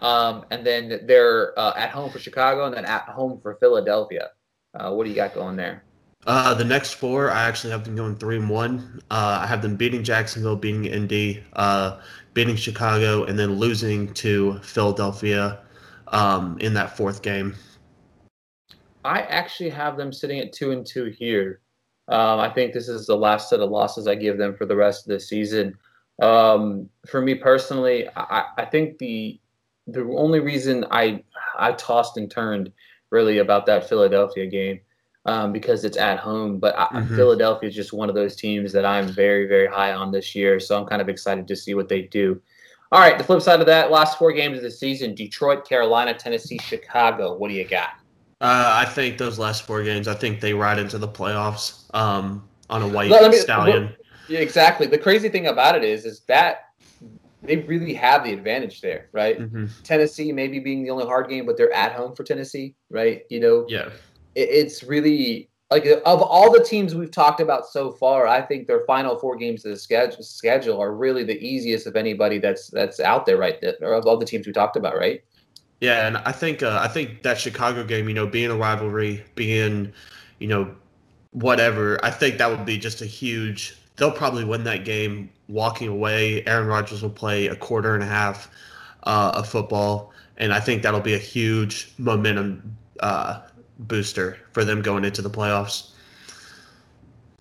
[0.00, 4.28] um, and then they're uh, at home for Chicago, and then at home for Philadelphia.
[4.74, 5.82] Uh, what do you got going there?
[6.26, 9.00] Uh, the next four, I actually have them going three and one.
[9.10, 11.42] Uh, I have them beating Jacksonville, beating Indy,
[12.34, 15.60] beating Chicago, and then losing to Philadelphia
[16.08, 17.54] um, in that fourth game.
[19.06, 21.60] I actually have them sitting at two and two here.
[22.08, 24.74] Um, I think this is the last set of losses I give them for the
[24.74, 25.78] rest of the season.
[26.20, 29.38] Um, for me personally, I, I, think the
[29.86, 31.22] the only reason I
[31.58, 32.72] I tossed and turned
[33.10, 34.80] really about that Philadelphia game
[35.26, 37.14] um, because it's at home, but I, mm-hmm.
[37.14, 40.58] Philadelphia is just one of those teams that I'm very very high on this year.
[40.58, 42.40] So I'm kind of excited to see what they do.
[42.90, 46.14] All right, the flip side of that, last four games of the season: Detroit, Carolina,
[46.14, 47.36] Tennessee, Chicago.
[47.36, 47.90] What do you got?
[48.40, 52.46] Uh, I think those last four games, I think they ride into the playoffs um,
[52.68, 53.94] on a white me, stallion.
[54.28, 54.86] yeah, exactly.
[54.86, 56.66] The crazy thing about it is, is that
[57.42, 59.38] they really have the advantage there, right?
[59.38, 59.66] Mm-hmm.
[59.84, 63.22] Tennessee maybe being the only hard game, but they're at home for Tennessee, right?
[63.30, 63.88] You know, yeah.
[64.34, 68.66] It, it's really like of all the teams we've talked about so far, I think
[68.66, 72.68] their final four games of the schedule schedule are really the easiest of anybody that's
[72.68, 73.62] that's out there, right?
[73.80, 75.22] Or of all the teams we talked about, right?
[75.80, 79.24] Yeah, and I think uh, I think that Chicago game, you know, being a rivalry,
[79.34, 79.92] being,
[80.38, 80.74] you know,
[81.32, 83.76] whatever, I think that would be just a huge.
[83.96, 86.44] They'll probably win that game walking away.
[86.46, 88.50] Aaron Rodgers will play a quarter and a half
[89.04, 93.42] uh, of football, and I think that'll be a huge momentum uh,
[93.78, 95.90] booster for them going into the playoffs.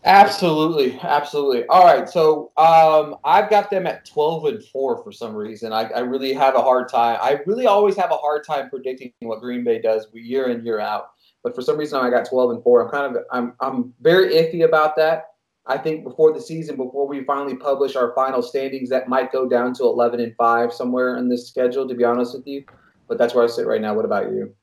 [0.05, 1.65] Absolutely, absolutely.
[1.65, 5.73] All right, so um, I've got them at twelve and four for some reason.
[5.73, 7.17] I, I, really have a hard time.
[7.19, 10.79] I really always have a hard time predicting what Green Bay does year in year
[10.79, 11.09] out.
[11.43, 12.85] But for some reason, I got twelve and four.
[12.85, 15.29] I'm kind of I'm I'm very iffy about that.
[15.65, 19.49] I think before the season, before we finally publish our final standings, that might go
[19.49, 21.87] down to eleven and five somewhere in this schedule.
[21.87, 22.63] To be honest with you,
[23.07, 23.95] but that's where I sit right now.
[23.95, 24.53] What about you?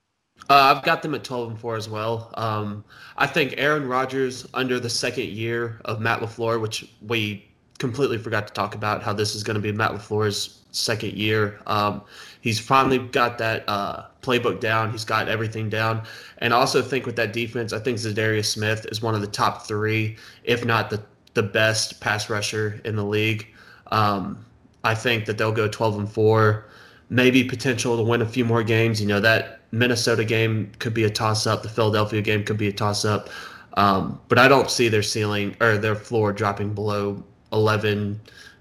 [0.50, 2.30] Uh, I've got them at 12 and 4 as well.
[2.34, 2.84] Um,
[3.16, 8.46] I think Aaron Rodgers, under the second year of Matt LaFleur, which we completely forgot
[8.46, 11.60] to talk about how this is going to be Matt LaFleur's second year.
[11.66, 12.02] Um,
[12.40, 14.90] he's finally got that uh, playbook down.
[14.90, 16.02] He's got everything down.
[16.38, 19.66] And also think with that defense, I think Za'Darius Smith is one of the top
[19.66, 21.02] three, if not the,
[21.34, 23.46] the best pass rusher in the league.
[23.90, 24.44] Um,
[24.84, 26.64] I think that they'll go 12 and 4,
[27.10, 29.00] maybe potential to win a few more games.
[29.00, 31.62] You know, that Minnesota game could be a toss up.
[31.62, 33.30] The Philadelphia game could be a toss up.
[33.74, 38.20] Um, but I don't see their ceiling or their floor dropping below 11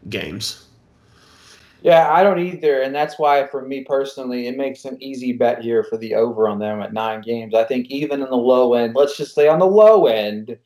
[0.09, 0.67] games.
[1.81, 2.81] Yeah, I don't either.
[2.81, 6.47] And that's why, for me personally, it makes an easy bet here for the over
[6.47, 7.55] on them at nine games.
[7.55, 10.57] I think even in the low end, let's just say on the low end,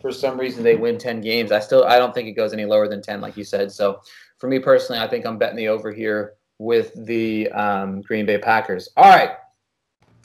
[0.00, 1.52] for some reason they win 10 games.
[1.52, 3.70] I still I don't think it goes any lower than 10, like you said.
[3.70, 4.00] So
[4.38, 8.38] for me personally, I think I'm betting the over here with the um, Green Bay
[8.38, 8.88] Packers.
[8.96, 9.30] All right.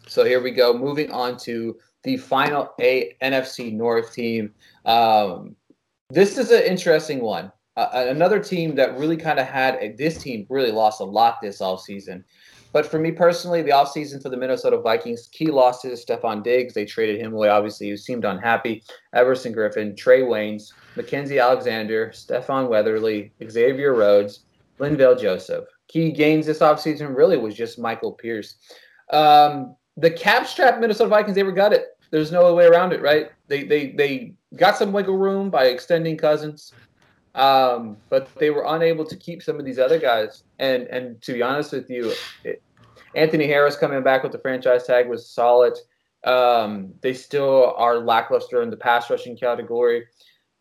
[0.07, 0.77] So here we go.
[0.77, 4.53] Moving on to the final A NFC North team.
[4.85, 5.55] Um,
[6.09, 7.51] this is an interesting one.
[7.77, 11.59] Uh, another team that really kind of had this team really lost a lot this
[11.59, 12.23] offseason.
[12.71, 16.73] But for me personally, the offseason for the Minnesota Vikings, key losses Stefon Diggs.
[16.73, 17.47] They traded him away.
[17.47, 18.83] Obviously, he seemed unhappy.
[19.13, 24.41] Everson Griffen, Trae Waynes, Mackensie Alexander, Stephen Weatherly, Xavier Rhodes,
[24.79, 25.65] Linval Joseph.
[25.87, 28.55] Key gains this offseason really was just Michael Pierce.
[29.11, 31.97] Um, the cap strap Minnesota Vikings, they were got it.
[32.11, 33.31] There's no other way around it, right?
[33.47, 36.71] They they they got some wiggle room by extending Cousins,
[37.33, 40.43] um, but they were unable to keep some of these other guys.
[40.59, 42.61] And and to be honest with you, it,
[43.15, 45.77] Anthony Harris coming back with the franchise tag was solid.
[46.23, 50.05] Um, they still are lackluster in the pass rushing category.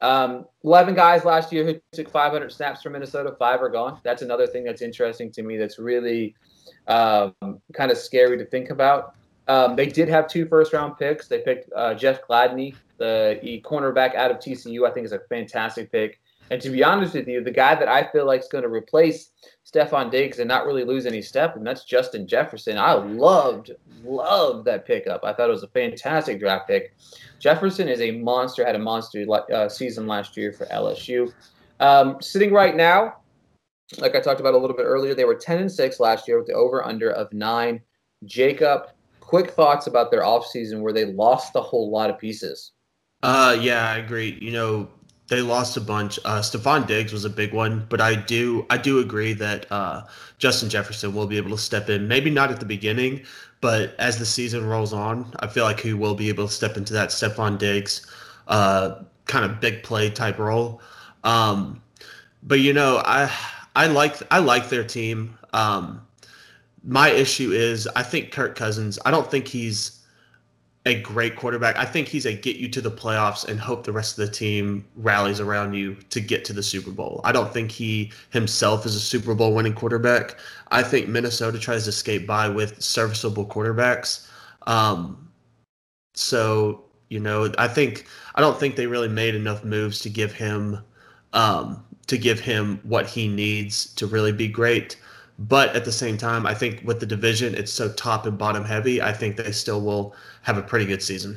[0.00, 4.00] Um, 11 guys last year who took 500 snaps for Minnesota, five are gone.
[4.02, 5.56] That's another thing that's interesting to me.
[5.56, 6.34] That's really
[6.86, 7.32] um,
[7.72, 9.14] kind of scary to think about.
[9.46, 11.28] Um, they did have two first round picks.
[11.28, 14.88] They picked uh, Jeff Gladney, the cornerback out of TCU.
[14.88, 16.20] I think is a fantastic pick.
[16.50, 18.68] And to be honest with you, the guy that I feel like is going to
[18.68, 19.30] replace
[19.66, 22.76] Stefon Diggs and not really lose any step, and that's Justin Jefferson.
[22.76, 23.70] I loved,
[24.04, 25.24] loved that pickup.
[25.24, 26.94] I thought it was a fantastic draft pick.
[27.38, 31.32] Jefferson is a monster, had a monster uh, season last year for LSU.
[31.80, 33.16] Um, sitting right now,
[33.98, 36.38] like I talked about a little bit earlier, they were 10 and 6 last year
[36.38, 37.80] with the over under of nine.
[38.24, 38.88] Jacob,
[39.26, 42.72] quick thoughts about their offseason where they lost a whole lot of pieces.
[43.22, 44.38] Uh, yeah, I agree.
[44.40, 44.88] You know,
[45.28, 46.18] they lost a bunch.
[46.24, 50.02] Uh, Stefon Diggs was a big one, but I do I do agree that uh,
[50.38, 52.06] Justin Jefferson will be able to step in.
[52.06, 53.22] Maybe not at the beginning,
[53.60, 56.76] but as the season rolls on, I feel like he will be able to step
[56.76, 58.06] into that Stefon Diggs
[58.48, 60.82] uh, kind of big play type role.
[61.24, 61.82] Um,
[62.42, 63.32] but you know, I
[63.74, 65.38] I like I like their team.
[65.54, 66.02] Um,
[66.84, 68.98] my issue is I think Kirk Cousins.
[69.04, 70.00] I don't think he's
[70.86, 71.76] a great quarterback.
[71.76, 74.32] I think he's a get you to the playoffs and hope the rest of the
[74.32, 77.22] team rallies around you to get to the Super Bowl.
[77.24, 80.36] I don't think he himself is a Super Bowl winning quarterback.
[80.70, 84.28] I think Minnesota tries to skate by with serviceable quarterbacks.
[84.66, 85.30] Um,
[86.14, 90.32] so you know, I think I don't think they really made enough moves to give
[90.32, 90.80] him
[91.32, 94.96] um, to give him what he needs to really be great.
[95.38, 98.64] But at the same time, I think with the division, it's so top and bottom
[98.64, 99.02] heavy.
[99.02, 101.36] I think they still will have a pretty good season.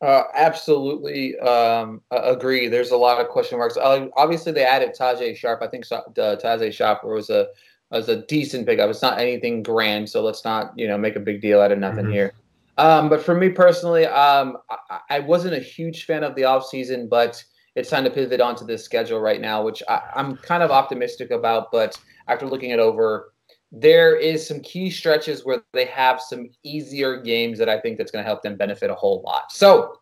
[0.00, 2.66] Uh, absolutely um, agree.
[2.68, 3.76] There's a lot of question marks.
[3.76, 5.62] Uh, obviously, they added Tajae Sharpe.
[5.62, 7.48] I think uh, Tajae Sharpe was a
[7.90, 8.90] was a decent pickup.
[8.90, 11.78] It's not anything grand, so let's not you know make a big deal out of
[11.78, 12.12] nothing mm-hmm.
[12.12, 12.32] here.
[12.78, 17.06] Um, but for me personally, um, I, I, wasn't a huge fan of the offseason,
[17.06, 20.70] but it's time to pivot onto this schedule right now, which I, I'm kind of
[20.70, 21.72] optimistic about.
[21.72, 23.32] But after looking it over,
[23.70, 28.10] there is some key stretches where they have some easier games that I think that's
[28.10, 29.50] going to help them benefit a whole lot.
[29.50, 29.98] So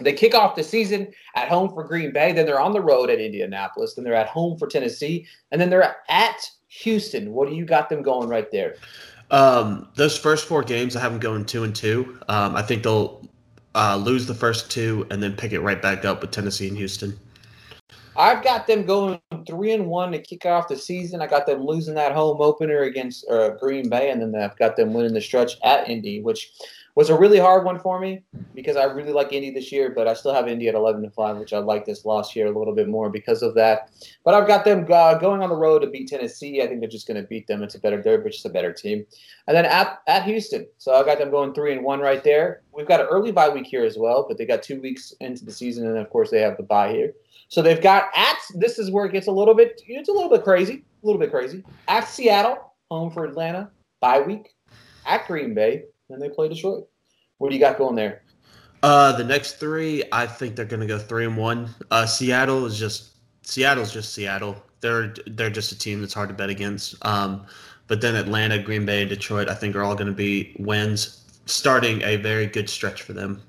[0.00, 3.08] they kick off the season at home for Green Bay, then they're on the road
[3.08, 7.32] at Indianapolis, then they're at home for Tennessee, and then they're at Houston.
[7.32, 8.74] What do you got them going right there?
[9.30, 12.18] Um, those first four games, I have them going two and two.
[12.28, 13.26] Um, I think they'll
[13.76, 16.76] uh, lose the first two, and then pick it right back up with Tennessee and
[16.76, 17.18] Houston.
[18.16, 21.20] I've got them going three and one to kick off the season.
[21.20, 24.76] I got them losing that home opener against uh, Green Bay, and then I've got
[24.76, 26.52] them winning the stretch at Indy, which
[26.96, 28.22] was a really hard one for me
[28.54, 31.10] because I really like Indy this year, but I still have Indy at 11 to
[31.10, 33.90] 5, which I like this loss here a little bit more because of that.
[34.24, 36.62] But I've got them uh, going on the road to beat Tennessee.
[36.62, 37.62] I think they're just going to beat them.
[37.62, 39.04] It's a better, they're just a better team.
[39.46, 40.66] And then at, at Houston.
[40.78, 42.62] So I've got them going 3 and 1 right there.
[42.72, 45.44] We've got an early bye week here as well, but they got two weeks into
[45.44, 45.86] the season.
[45.86, 47.12] And of course, they have the bye here.
[47.48, 50.30] So they've got at, this is where it gets a little bit, it's a little
[50.30, 51.62] bit crazy, a little bit crazy.
[51.88, 54.54] At Seattle, home for Atlanta, bye week.
[55.04, 56.88] At Green Bay, and they play Detroit.
[57.38, 58.22] What do you got going there?
[58.82, 61.68] Uh, the next three, I think they're going to go three and one.
[61.90, 64.56] Uh, Seattle is just Seattle's just Seattle.
[64.80, 66.94] They're they're just a team that's hard to bet against.
[67.04, 67.46] Um,
[67.88, 71.24] but then Atlanta, Green Bay, and Detroit, I think are all going to be wins,
[71.46, 73.42] starting a very good stretch for them.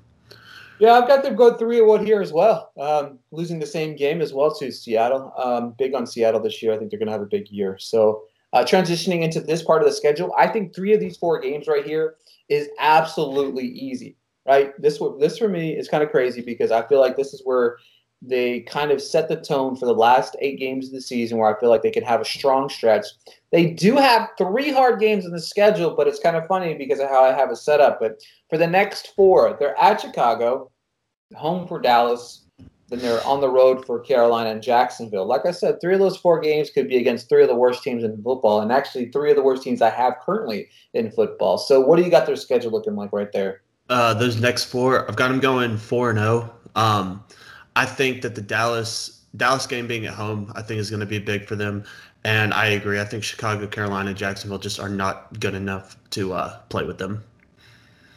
[0.78, 2.70] Yeah, I've got them go three and one here as well.
[2.78, 5.32] Um, losing the same game as well to Seattle.
[5.36, 6.72] Um, big on Seattle this year.
[6.72, 7.76] I think they're going to have a big year.
[7.78, 11.40] So uh, transitioning into this part of the schedule, I think three of these four
[11.40, 12.14] games right here
[12.48, 14.72] is absolutely easy, right?
[14.80, 17.78] This this for me is kind of crazy because I feel like this is where
[18.20, 21.54] they kind of set the tone for the last eight games of the season where
[21.54, 23.06] I feel like they could have a strong stretch.
[23.52, 26.98] They do have three hard games in the schedule, but it's kind of funny because
[26.98, 28.00] of how I have it set up.
[28.00, 30.70] But for the next four, they're at Chicago,
[31.36, 32.47] home for Dallas,
[32.88, 35.26] then they're on the road for Carolina and Jacksonville.
[35.26, 37.82] Like I said, three of those four games could be against three of the worst
[37.82, 41.58] teams in football, and actually three of the worst teams I have currently in football.
[41.58, 43.62] So, what do you got their schedule looking like right there?
[43.88, 46.50] Uh, those next four, I've got them going four and zero.
[46.76, 46.82] Oh.
[46.82, 47.24] Um,
[47.76, 51.06] I think that the Dallas Dallas game being at home, I think is going to
[51.06, 51.84] be big for them.
[52.24, 53.00] And I agree.
[53.00, 57.24] I think Chicago, Carolina, Jacksonville just are not good enough to uh, play with them.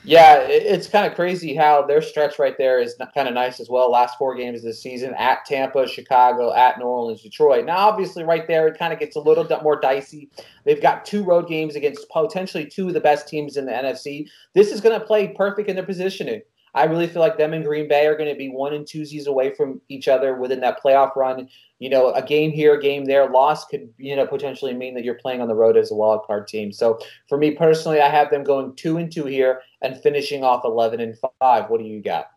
[0.03, 3.69] Yeah, it's kind of crazy how their stretch right there is kind of nice as
[3.69, 3.91] well.
[3.91, 7.65] Last four games of this season at Tampa, Chicago, at New Orleans, Detroit.
[7.65, 10.29] Now, obviously, right there, it kind of gets a little more dicey.
[10.65, 14.27] They've got two road games against potentially two of the best teams in the NFC.
[14.55, 16.41] This is going to play perfect in their positioning.
[16.73, 19.27] I really feel like them and Green Bay are going to be one and twosies
[19.27, 21.49] away from each other within that playoff run.
[21.79, 25.03] You know, a game here, a game there, loss could you know potentially mean that
[25.03, 26.71] you're playing on the road as a wild card team.
[26.71, 30.63] So for me personally, I have them going two and two here and finishing off
[30.63, 31.69] eleven and five.
[31.69, 32.27] What do you got?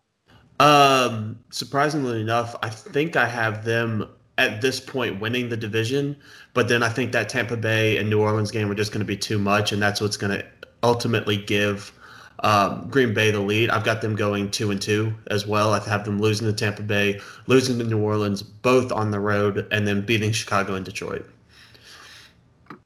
[0.60, 6.16] Um, surprisingly enough, I think I have them at this point winning the division,
[6.54, 9.06] but then I think that Tampa Bay and New Orleans game are just going to
[9.06, 10.44] be too much, and that's what's going to
[10.82, 11.92] ultimately give
[12.44, 13.70] um, Green Bay the lead.
[13.70, 15.72] I've got them going two and two as well.
[15.72, 19.66] I have them losing to Tampa Bay, losing to New Orleans, both on the road,
[19.72, 21.28] and then beating Chicago and Detroit.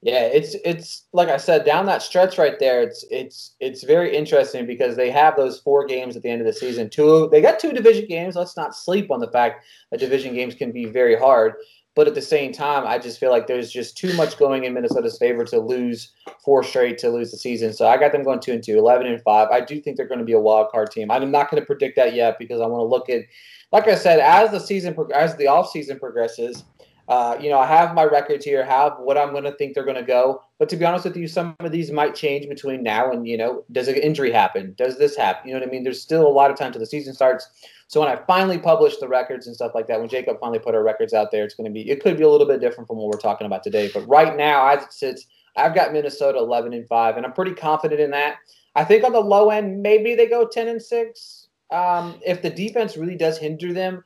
[0.01, 4.17] Yeah, it's it's like I said, down that stretch right there, it's it's it's very
[4.17, 6.89] interesting because they have those four games at the end of the season.
[6.89, 8.37] Two they got two division games.
[8.37, 11.55] Let's not sleep on the fact that division games can be very hard.
[11.99, 14.73] But at the same time, I just feel like there's just too much going in
[14.73, 16.13] Minnesota's favor to lose
[16.45, 17.73] four straight to lose the season.
[17.73, 19.49] So I got them going two and two, 11 and five.
[19.51, 21.11] I do think they're going to be a wild card team.
[21.11, 23.25] I'm not going to predict that yet because I want to look at,
[23.73, 26.63] like I said, as the season as the off season progresses.
[27.09, 29.85] Uh, you know, I have my records here, have what I'm going to think they're
[29.85, 30.43] going to go.
[30.59, 33.39] But to be honest with you, some of these might change between now and, you
[33.39, 34.75] know, does an injury happen?
[34.77, 35.49] Does this happen?
[35.49, 35.85] You know what I mean?
[35.85, 37.49] There's still a lot of time till the season starts.
[37.87, 40.75] So when I finally publish the records and stuff like that, when Jacob finally put
[40.75, 42.87] our records out there, it's going to be it could be a little bit different
[42.87, 43.91] from what we're talking about today.
[43.93, 47.55] But right now, as it sits, I've got Minnesota 11 and five, and I'm pretty
[47.55, 48.37] confident in that.
[48.75, 51.49] I think on the low end, maybe they go 10 and six.
[51.71, 54.03] Um, if the defense really does hinder them,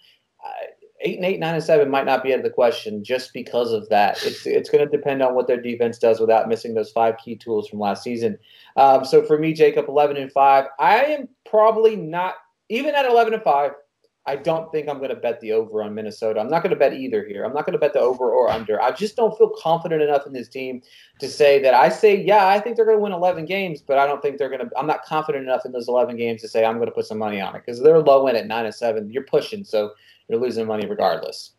[1.02, 3.72] eight and eight, nine and seven might not be out of the question just because
[3.72, 4.22] of that.
[4.24, 7.36] It's it's going to depend on what their defense does without missing those five key
[7.36, 8.38] tools from last season.
[8.76, 12.34] Um, so for me, Jacob, 11 and five, I am probably not
[12.68, 13.72] even at 11 and 5,
[14.24, 16.38] I don't think I'm going to bet the over on Minnesota.
[16.38, 17.44] I'm not going to bet either here.
[17.44, 18.80] I'm not going to bet the over or under.
[18.80, 20.80] I just don't feel confident enough in this team
[21.18, 23.98] to say that I say, yeah, I think they're going to win 11 games, but
[23.98, 24.70] I don't think they're going to.
[24.78, 27.18] I'm not confident enough in those 11 games to say I'm going to put some
[27.18, 29.10] money on it because they're low in at 9 and 7.
[29.10, 29.92] You're pushing, so
[30.32, 31.52] you're losing money regardless.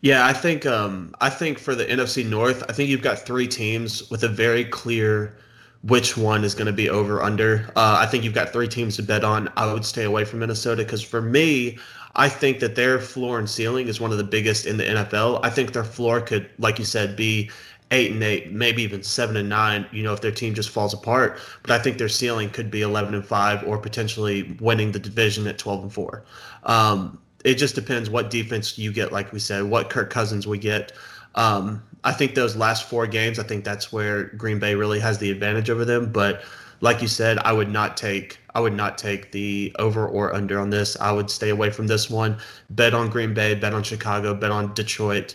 [0.00, 3.48] Yeah, I think um, I think for the NFC North, I think you've got three
[3.48, 5.36] teams with a very clear
[5.82, 7.70] which one is going to be over under.
[7.76, 9.48] Uh, I think you've got three teams to bet on.
[9.56, 11.78] I would stay away from Minnesota because for me,
[12.16, 15.40] I think that their floor and ceiling is one of the biggest in the NFL.
[15.42, 17.50] I think their floor could, like you said, be
[17.90, 19.86] eight and eight, maybe even seven and nine.
[19.92, 21.38] You know, if their team just falls apart.
[21.62, 25.46] But I think their ceiling could be eleven and five, or potentially winning the division
[25.46, 26.24] at twelve and four.
[26.64, 29.12] Um, it just depends what defense you get.
[29.12, 30.92] Like we said, what Kirk Cousins we get.
[31.34, 35.18] Um, I think those last four games, I think that's where Green Bay really has
[35.18, 36.10] the advantage over them.
[36.10, 36.42] But
[36.80, 40.58] like you said, I would not take I would not take the over or under
[40.58, 40.96] on this.
[41.00, 42.38] I would stay away from this one.
[42.70, 45.34] Bet on Green Bay, bet on Chicago, bet on Detroit.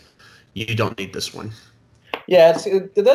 [0.52, 1.52] You don't need this one.
[2.26, 2.64] Yeah, that's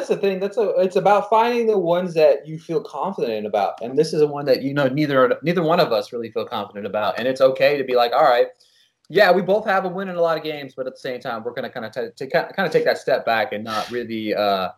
[0.08, 0.40] the thing.
[0.40, 0.70] That's a.
[0.78, 4.46] It's about finding the ones that you feel confident about, and this is a one
[4.46, 7.78] that you know neither neither one of us really feel confident about, and it's okay
[7.78, 8.48] to be like, all right,
[9.10, 11.20] yeah, we both have a win in a lot of games, but at the same
[11.20, 13.90] time, we're going to kind of t- kind of take that step back and not
[13.90, 14.70] really uh,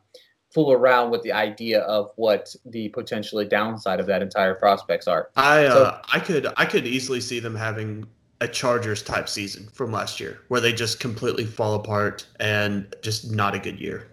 [0.53, 5.29] fool around with the idea of what the potentially downside of that entire prospects are.
[5.35, 8.07] I uh, I could I could easily see them having
[8.39, 13.31] a Chargers type season from last year, where they just completely fall apart and just
[13.31, 14.07] not a good year.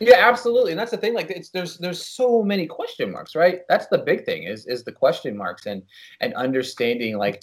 [0.00, 1.14] Yeah, absolutely, and that's the thing.
[1.14, 3.60] Like, it's there's there's so many question marks, right?
[3.68, 5.82] That's the big thing is is the question marks and
[6.20, 7.40] and understanding like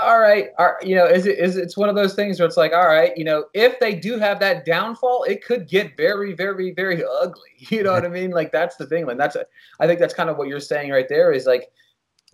[0.00, 2.56] all right, all, you know, is it is it's one of those things where it's
[2.56, 6.32] like, all right, you know, if they do have that downfall, it could get very,
[6.32, 7.40] very, very ugly.
[7.70, 8.30] You know what I mean?
[8.30, 9.06] Like that's the thing.
[9.06, 9.46] Like that's a,
[9.80, 11.32] I think that's kind of what you're saying right there.
[11.32, 11.70] Is like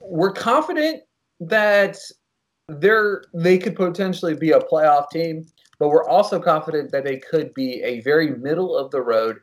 [0.01, 1.03] we're confident
[1.39, 1.99] that
[2.69, 5.47] they're they could potentially be a playoff team,
[5.79, 9.39] but we're also confident that they could be a very middle of the road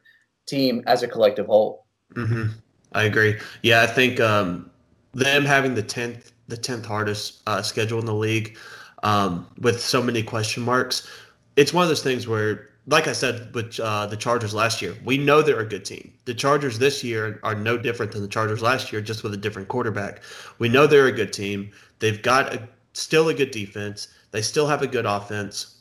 [0.45, 1.85] team as a collective whole.
[2.15, 2.47] Mm-hmm.
[2.93, 3.37] I agree.
[3.63, 4.69] Yeah, I think um,
[5.13, 8.57] them having the tenth the tenth hardest uh, schedule in the league,
[9.03, 11.07] um, with so many question marks.
[11.55, 14.95] It's one of those things where, like I said with uh, the Chargers last year,
[15.03, 16.13] we know they're a good team.
[16.25, 19.37] The Chargers this year are no different than the Chargers last year, just with a
[19.37, 20.21] different quarterback.
[20.59, 21.71] We know they're a good team.
[21.99, 24.07] They've got a, still a good defense.
[24.31, 25.75] They still have a good offense.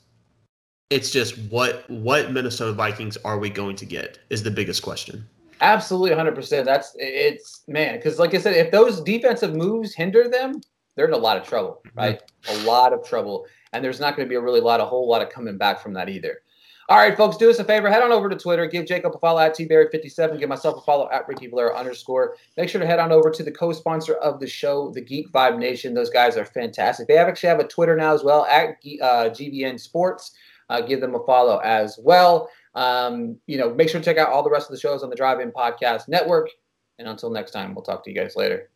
[0.90, 5.28] It's just what what Minnesota Vikings are we going to get is the biggest question.
[5.60, 6.64] Absolutely, 100%.
[6.64, 10.60] That's it's man, because like I said, if those defensive moves hinder them,
[10.94, 11.98] they're in a lot of trouble, mm-hmm.
[11.98, 12.22] right?
[12.42, 12.66] Mm-hmm.
[12.66, 15.08] A lot of trouble, and there's not going to be a really lot, a whole
[15.08, 16.40] lot of coming back from that either.
[16.88, 17.90] All right, folks, do us a favor.
[17.90, 18.64] Head on over to Twitter.
[18.66, 20.38] Give Jacob a follow at tberry57.
[20.38, 22.36] Give myself a follow at Ricky Valera underscore.
[22.56, 25.58] Make sure to head on over to the co-sponsor of the show, the Geek Vibe
[25.58, 25.94] Nation.
[25.94, 27.08] Those guys are fantastic.
[27.08, 30.30] They actually have a Twitter now as well at uh, GVN Sports.
[30.68, 32.48] Uh, give them a follow as well.
[32.76, 35.10] Um, you know, make sure to check out all the rest of the shows on
[35.10, 36.50] the Drive In Podcast Network.
[36.98, 38.70] And until next time, we'll talk to you guys later.